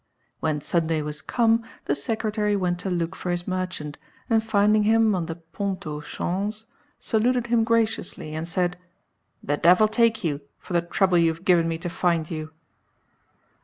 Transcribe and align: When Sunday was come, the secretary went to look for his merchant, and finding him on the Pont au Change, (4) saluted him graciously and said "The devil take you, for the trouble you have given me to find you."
When 0.39 0.61
Sunday 0.61 1.03
was 1.03 1.21
come, 1.21 1.61
the 1.85 1.93
secretary 1.95 2.55
went 2.55 2.79
to 2.79 2.89
look 2.89 3.15
for 3.15 3.29
his 3.29 3.47
merchant, 3.47 3.99
and 4.31 4.41
finding 4.43 4.81
him 4.81 5.13
on 5.13 5.27
the 5.27 5.35
Pont 5.35 5.85
au 5.85 6.01
Change, 6.01 6.61
(4) 6.61 6.67
saluted 6.97 7.45
him 7.53 7.63
graciously 7.63 8.33
and 8.33 8.47
said 8.47 8.79
"The 9.43 9.57
devil 9.57 9.87
take 9.87 10.23
you, 10.23 10.41
for 10.57 10.73
the 10.73 10.81
trouble 10.81 11.19
you 11.19 11.31
have 11.31 11.45
given 11.45 11.67
me 11.67 11.77
to 11.77 11.87
find 11.91 12.31
you." 12.31 12.51